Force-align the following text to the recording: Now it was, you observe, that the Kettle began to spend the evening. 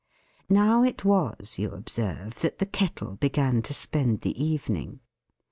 Now 0.49 0.81
it 0.81 1.05
was, 1.05 1.59
you 1.59 1.69
observe, 1.73 2.33
that 2.41 2.57
the 2.57 2.65
Kettle 2.65 3.17
began 3.17 3.61
to 3.61 3.71
spend 3.75 4.21
the 4.21 4.33
evening. 4.43 4.99